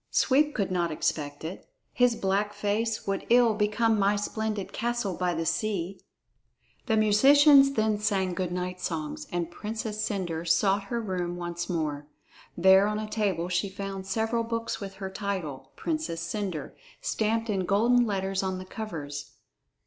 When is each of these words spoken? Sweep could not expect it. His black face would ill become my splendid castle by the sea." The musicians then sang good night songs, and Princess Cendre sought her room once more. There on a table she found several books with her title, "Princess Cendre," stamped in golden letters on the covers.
Sweep 0.09 0.55
could 0.55 0.71
not 0.71 0.89
expect 0.89 1.43
it. 1.43 1.69
His 1.93 2.15
black 2.15 2.53
face 2.53 3.05
would 3.05 3.23
ill 3.29 3.53
become 3.53 3.99
my 3.99 4.15
splendid 4.15 4.73
castle 4.73 5.13
by 5.15 5.35
the 5.35 5.45
sea." 5.45 6.01
The 6.87 6.97
musicians 6.97 7.73
then 7.73 7.99
sang 7.99 8.33
good 8.33 8.51
night 8.51 8.81
songs, 8.81 9.27
and 9.31 9.51
Princess 9.51 10.03
Cendre 10.03 10.43
sought 10.47 10.85
her 10.85 10.99
room 10.99 11.35
once 11.37 11.69
more. 11.69 12.07
There 12.57 12.87
on 12.87 12.97
a 12.97 13.07
table 13.07 13.47
she 13.47 13.69
found 13.69 14.07
several 14.07 14.43
books 14.43 14.79
with 14.81 14.95
her 14.95 15.11
title, 15.11 15.71
"Princess 15.75 16.19
Cendre," 16.19 16.71
stamped 16.99 17.47
in 17.47 17.67
golden 17.67 18.07
letters 18.07 18.41
on 18.41 18.57
the 18.57 18.65
covers. 18.65 19.33